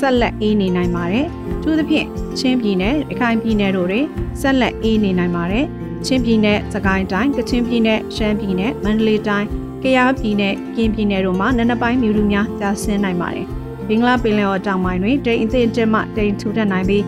[0.00, 1.26] ဆက်လက်အေးနေနိုင်ပါတယ်။
[1.62, 2.06] သူသဖြင့်
[2.38, 4.06] ချင်းပြည်နယ်၊ရခိုင်ပြည်နယ်တို့တွင်
[4.40, 5.64] ဆက်လက်အေးနေနိုင်ပါတယ်။
[6.06, 9.46] ချင်းပြည်နယ်၊စကိုင်းတိုင်း၊ကချင်ပြည်နယ်၊ရှမ်းပြည်နယ်၊မန္တလေးတိုင်း၊
[9.82, 13.46] ကယားပြည်နယ်၊ပြင်ပြည်နယ်တို့မှာနနပိုင်းမြူလူများကျဆင်းနိုင်ပါတယ်။
[13.88, 17.04] ဘင်္ဂလားပင်လယ်အော်တောင်ပိုင်းတွင်တိမ်အသင့်တက်မှတိမ်ထူထပ်နိုင်ပြီး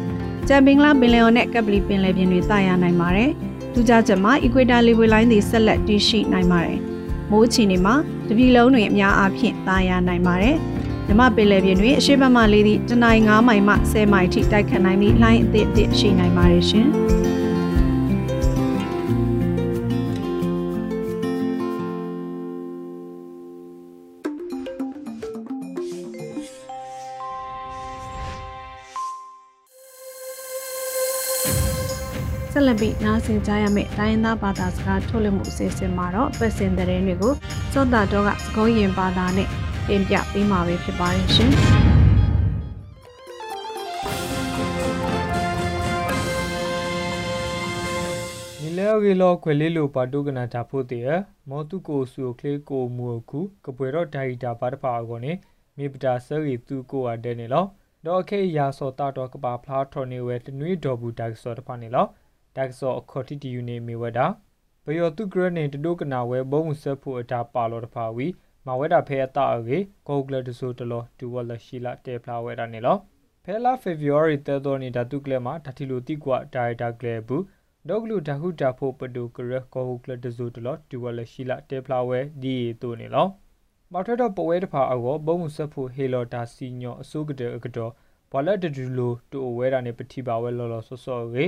[0.49, 3.31] ကြံဘင်္ဂလားပင်လယ်အော်နဲ့ကပ်ပလီပင်လယ်ပြင်တွေတာယာနိုင်ပါတယ်။
[3.73, 6.79] ဒူးကြချက်မှာ equator level line တွေဆက်လက်တည်ရှိနိုင်ပါတယ်။
[7.31, 7.95] မိုးချီနေမှာ
[8.29, 10.57] တပြည်လုံးတွင်အများအားဖြင့်တာယာနိုင်ပါတယ်။
[11.09, 16.89] မြမပင်လယ်ပြင်တွင်အရှိတ်ဘက်မှလေးသည့်တနိုင်း9မိုင်မှ10မိုင်ထိတိုက်ခတ်နိုင်ပြီးလှိုင်းအသင့်အသင့်ရှိနိုင်ပါတယ်ရှင်။
[32.53, 37.33] ဆက်လက်ပြီးနားဆင်ကြရမယ့်တိုင်းရင်းသားဘာသာစကားထုတ်လွှင့်မှုအစီအစဉ်မှာတော့ပတ်စင်တဲ့တဲ့တွေကို
[37.73, 39.49] စောတာတော့ကသကုံးရင်ဘာသာနဲ့
[39.89, 41.53] တင်ပြပေးမှာပဲဖြစ်ပါတယ်ရှင်။
[48.63, 51.05] နီလဲဂီလောခွေလေးလိုပါတုကနာတာဖို့တဲ့
[51.49, 55.33] မောတုကိုဆူကလေးကိုမူခုကပွေတော့ဒိုင်တာပါတဖာကောနေ
[55.77, 57.65] မိပတာဆရီသူကိုအတဲ့နေလော
[58.07, 62.07] ဒေါ်ခေရာစောတာတော့ကပါဖလားထော်နေဝဲတနွေဒေါ်ဘူးတက်စောတဖာနေလော
[62.57, 64.27] တက်ဆောအခေါ်တီတီယူနေမီဝဒါ
[64.85, 68.27] ဘယောတုဂရနေတဒုကနာဝဲဘုံဆက်ဖို့အတာပါလောတဖာဝီ
[68.67, 72.97] မဝဲတာဖဲအတာအေဂိုဂလတဆိုတလောဒူဝလရှိလာတေဖလာဝဲတာနေလော
[73.45, 77.43] ဖဲလာဖေဗရီယရီတဲတော်နေဓာတုကလမှာဓာတိလိုတိကွာဒါရိုက်တာကလေဘူး
[77.89, 83.27] ဒေါဂလူဓာဟုတာဖို့ပဒုကရဂိုဂလတဆိုတလောဒူဝလရှိလာတေဖလာဝဲဒီတိုနေလော
[83.93, 87.93] မော်ထတော့ပဝဲတဖာအောဘုံဆက်ဖို့ဟေလော်တာစီညောအစိုးကတဲ့ကတော်
[88.31, 91.45] ဘဝလက်တဒူလိုတူဝဲတာနေပတိပါဝဲလော်လော်ဆော့ဆော့ရေ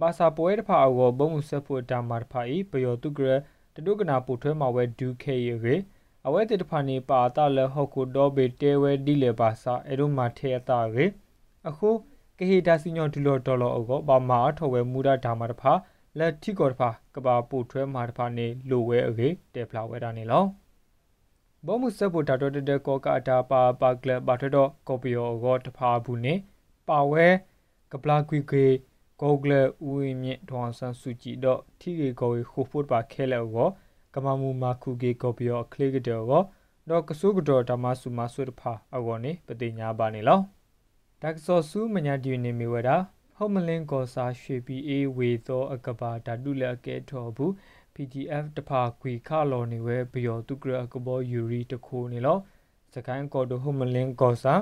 [0.00, 3.30] ဘာစာပွဲတဖာအောဘုံမှုဆက်ဖို့တာမာတဖာဤပယောတုကရ
[3.74, 5.76] တတုကနာပိုထွဲမှာဝဲဒူခေရေ
[6.28, 11.04] အဝဲတေတဖာနေပါတာလဟောက်ကိုတော့ဘေတဲဝဲဒီလေပါစာအဲတို့မှာထဲတာရေ
[11.68, 11.88] အခု
[12.38, 15.72] ကဟေတာစီညောဒူလောဒေါ်လောအောဘာမာထော်ဝဲမူရာဓာမာတဖာ
[16.18, 20.44] လက်ထိကောတဖာကဘာပိုထွဲမှာတဖာနေလိုဝဲအေတဲဖလာဝဲတာနေလော
[21.66, 26.34] ဘောမှုဆက်ဖို့တာတော့တဲ့ကောကာတာပါပါကလဘာထတော့ကောပီယောအောတဖာဘူးနေ
[26.88, 27.26] ပါဝဲ
[27.92, 28.66] ကပလာကွီကေ
[29.22, 33.87] ကောဂလဥဝင်းမြင့်ဒေါန်ဆန်စုကြည်တော့ထိကေကောဝေခိုဖို့ပါခဲလဲကောက
[34.24, 36.42] မမူမာခုကေကောပီယောကလေကတဲ့ကော
[36.88, 40.40] တော့ကဆုကတော်ဓမ္မစုမဆွတ်ဖာအကောနေပတိညာပါနေလော
[41.22, 42.96] တက်ဆောစုမညာဒီနေမီဝဒါ
[43.36, 47.52] ဟောမလင်းကောစာရွှေပီအေဝေသော အကဘာဓာတုလက်ကဲထော်ဘူး
[47.94, 52.38] PGF တဖာခွေခလော်နေဝဲဘယောတုကရကဘောယူရီတခိုးနေလော
[52.94, 54.54] စကိုင်းကောဒဟောမလင်းကောစာ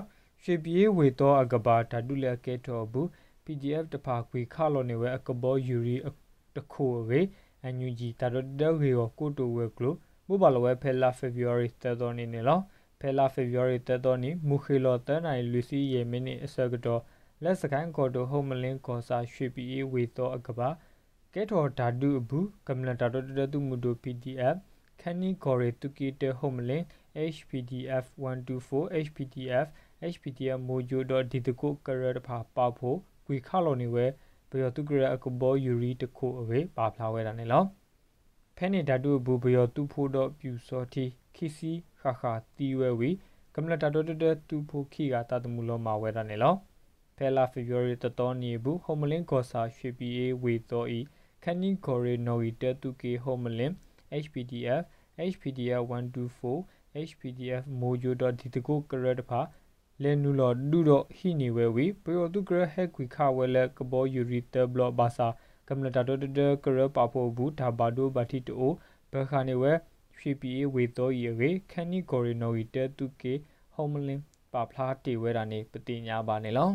[0.42, 3.06] ရွှေပီအေဝေသော အကဘာဓာတုလက်ကဲထော်ဘူး
[3.44, 5.96] PDF တဖာခွေခါလော်နေဝဲအကဘောယူရီ
[6.56, 7.20] တခိုရေ
[7.66, 9.94] အန်ယူဂျီတာဒဒဂေကိုကိုတိုဝဲကလို
[10.26, 12.60] ဘူဘလဝဲဖဲလာ February တတော်နေနေလော
[13.00, 17.02] ဖဲလာ February တတော်နေမူခေလောတန်နိုင်လူစီယေမီနီအစကတော့
[17.42, 20.68] လက်စကန်ကော်တိုဟုံမလင်းကောစာရွှေပီအေဝေတော့အကပါ
[21.34, 24.56] ကဲထော်ဓာတုအဘူးကမ္လတာတော်တတူမူတို PDF
[25.00, 26.84] ခန်းနီကော်ရီတူကီတေဟုံမလင်း
[27.34, 28.04] HPDF
[28.48, 29.66] 124 HPDF
[30.12, 34.06] HPDF mojo.d တကိုကရတဖာပေါဖို့ကွေခါလော်နေဝဲ
[34.50, 37.64] ဘယောတုကရအကဘောယူရီတခုအဝေပါဖလာဝဲတာနေလော
[38.56, 41.04] ဖဲနေဓာတုဘူဘယောတုဖို့တော့ပြူစောတီ
[41.34, 43.10] ခီစီခါခါတီဝဲဝီ
[43.54, 44.10] ကမ္လတာတော်တ
[44.48, 46.54] တူဖို့ခီကတာတမှုလောမှာဝဲတာနေလော
[47.16, 51.00] ဖဲလာဖေဗရီတတော်နေဘူးဟိုမလင်းကောစာရွှေပီအေဝေတော်ဤ
[51.44, 53.74] ခဏီကိုရီနိုရီတတူကေဟိုမလင်း
[54.22, 54.82] HPDF
[55.30, 59.40] HPDF 124 HPDF mojo.d တကိုကရတဖာ
[60.02, 65.28] လဲနူလောဒူတော့ဟီနီဝဲဝီပယောတုကရဟက်ကွီခဝဲလကဘောယူရီတဘလဘာစာ
[65.68, 66.24] ကမ္လတာတော်တ
[66.64, 68.72] ကရပါဖို့ဘူးဒါဘာဒိုဘာတီတို
[69.12, 69.72] ဘခါနေဝဲ
[70.16, 73.34] ရွှေပီဝေတော်ရီရေခန်နီကိုရီနိုရီတဲတုကေ
[73.74, 76.70] ဟ ோம் လင်းပါဖလားတေဝဲတာနေပတိညာပါနေလော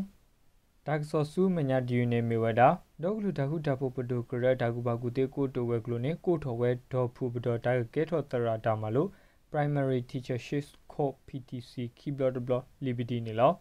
[0.87, 2.69] ဒါကဆောဆူမညာဒီယူနေမီဝဒါ
[3.03, 9.09] ဒေါကလူတခုတဖို့ပဒိုကရဒါကူဘာကူတေကိုတိုဝဲကလိုနေကိုထော်ဝဲဒေါ်ဖူပဒေါ်တာကဲထော်တရာတာမလို့
[9.51, 13.51] primary teachership co ptc keyboard block liberty နေလော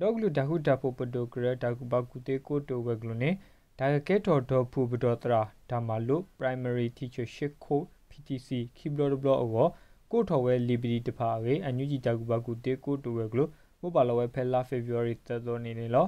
[0.00, 3.30] ဒေါကလူတခုတဖို့ပဒိုကရဒါကူဘာကူတေကိုတိုဝဲကလိုနေ
[3.78, 7.76] ဒါကဲထော်ဒေါ်ဖူပဒေါ်တရာဒါမလို့ primary teachership co
[8.10, 9.68] ptc keyboard block အော
[10.12, 13.48] ကိုထော်ဝဲ liberty တဖာရေအန်ယူဂျီဒါကူဘာကူတေကိုတိုဝဲကလို
[13.80, 16.06] မိုဘာလဝဲဖဲလာ february တတော်နေနေလော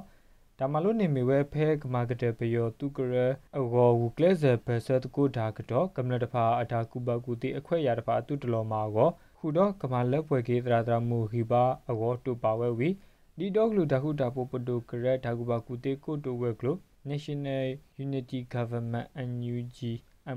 [0.59, 3.17] ဒါမလို့နေမီဝဲဖဲကမာကတဲ့ပယောတုကရ
[3.59, 12.89] အဂောဝကလဲဇဘဆတ်ကိုဒါကတော့ကမ္လတဖာအတာကူဘကူတိအခွဲရတဖာတုတလောမာကော ခုတော့ကမာလက်ပွဲကေတရာတရာမူခိပါအဂောတူပါဝဲဝီ
[13.39, 16.77] ဒီတော့ကလူတခုတာပိုပတိုကရဒါကူဘကူတိကိုတိုဝဲကလို
[17.11, 17.67] National
[18.05, 19.79] Unity Government NUG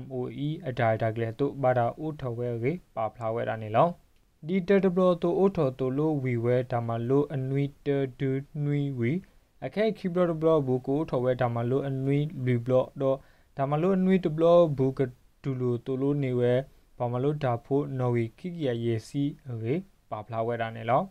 [0.02, 3.88] MOE အဒါဒါကလေးတို့ဘာသာအိုထော်ဝဲကေပါဖလာဝဲတာနေလော
[4.46, 7.88] ဒီတတဘလတိုအိုထော်တိုလိုဝီဝဲဒါမလို့အနွီတ
[8.20, 8.30] ဒူ
[8.64, 9.12] နွီဝီ
[9.64, 13.16] အခဲခိဘလဘလဘူကိုထော်ဝဲဒါမလို့အနွီလူဘလတော့
[13.56, 14.44] ဒါမလို့အနွီတဘလ
[14.76, 15.00] ဘူက
[15.42, 16.52] တူလိုတိုလိုနေဝဲ
[17.00, 19.74] ဘာမလို့ဒါဖို့နော်ဝီခိကရယေစီအေ
[20.10, 21.02] ပါဖလာဝဲတာနေလော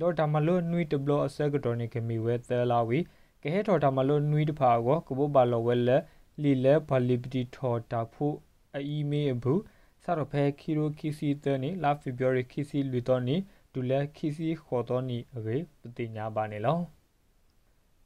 [0.00, 2.98] တော့ဒါမလို့နွီတဘလအစကတော်နေကမီဝဲသဲလာဝီ
[3.42, 6.02] ကဲထော်ဒါမလို့နွီတဖာကိုကဘဘာလောဝဲလက်
[6.42, 8.36] လီလဲဘာလီပတီထော်တာဖို့
[8.74, 9.60] အီမေဘူး
[10.04, 13.36] စရဖဲခီရိုခီစီတနီလာဖေဗရီခီစီလူတော်နီ
[13.72, 16.78] ဒူလဲခီစီခေါ်တော်နီအေပတိညာပါနေလော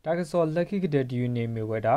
[0.05, 1.97] တာကစောလက်ခိကတဲ့ဒီယူနေမီဝဲတာ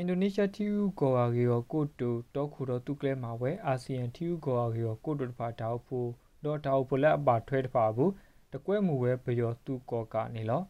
[0.00, 6.08] အင်ဒိုနီးရှားတီယူဂော်ဂီယောကိုတိုတောခုတော်သူကလဲမှာဝဲအာဆီယံတီယူဂော်ဂီယောကိုတိုတဖာတောက်ဖို့
[6.44, 8.12] ဒေါ်တောက်ဖို့လက်အပါထွဲတဖာဘူး
[8.52, 10.62] တကွဲမူဝဲဘယောသူကောကနေလော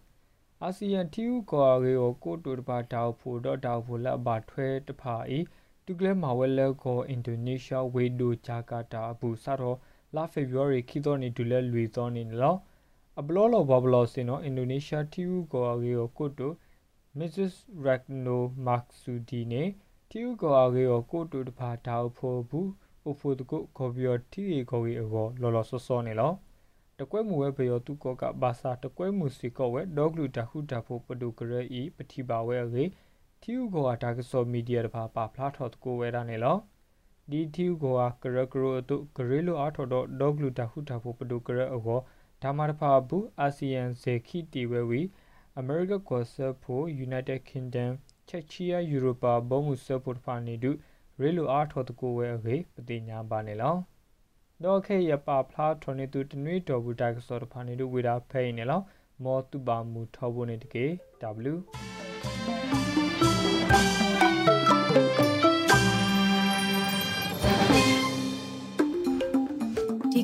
[0.63, 5.39] အာဆီယံတီယူဂော်ဂီယောကိုတိုတဖာတောက်ဖို့ဒေါ်တောက်ဖို့လက်အပါထွဲတဖာဤ
[5.87, 9.79] တူကလဲမှာဝဲလက်ကိုအင်ဒိုနီးရှားဝေဒိုဂျာကာတာဘူးစတော့
[10.15, 12.57] လာဖေဗရီခီတော်နေဒူလဲလူတော်နေလော
[13.21, 16.53] အဘလောလောဘဘလောစင်နော်အင်ဒိုနီးရှားတီယူဂော်ဂီယောကိုတို
[17.19, 17.55] Mrs.
[17.87, 19.69] Ragno Maksudi နဲ့
[20.11, 22.71] တီယူကောအကေကိုကိုတူတဖာတောက်ဖို့ဘူး
[23.05, 26.33] အိုဖိုတကိုခေါ်ပြီးတော့တီရီခေါ်ကြီးအကောလော်လော်ဆော့ဆော့နေလော
[26.99, 32.85] တကွဲမူဝဲဘယောသူကောကဘာသာတကွဲမူစီကောဝဲဒေါဂလူတခုတဖို့ပဒုကရဤပတိပါဝဲအကေ
[33.43, 36.57] တီယူကောအတာကစောမီဒီယာတဖာပါဖလားထော်တကိုဝဲတာနေလော
[37.31, 42.01] ဒီတီယူကောကရကရိုတုဂရေလိုအားထော်တော့ဒေါဂလူတခုတဖို့ပဒုကရအကော
[42.43, 45.01] ဒါမာတဖာဘူးအာဆီယံဇေခိတီဝဲဝီ
[45.61, 47.91] America ကိုဆပ်ဖို့ United Kingdom
[48.29, 50.71] ချက်ချီယာယူရိုပါဘုံမှုဆပ်ဖို့ဖာနေတု
[51.21, 53.77] ရေလိုအားထော်တကိုဝဲအခေပတိညာပါနေလော
[54.65, 58.81] တော့ခေရပါဖလားထွန်နေတုတနွေတော်ဘူးတိုက်ဆော့ဖာနေတုဝေတာဖဲနေလော
[59.25, 60.85] မောတုပါမူထောဖို့နေတကေ
[61.53, 61.55] W